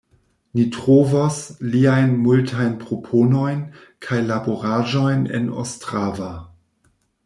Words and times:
Ni 0.57 0.63
trovos 0.75 1.37
liajn 1.73 2.15
multajn 2.23 2.73
proponojn 2.85 3.63
kaj 4.09 4.21
laboraĵojn 4.33 5.25
en 5.41 5.51
Ostrava. 5.67 6.37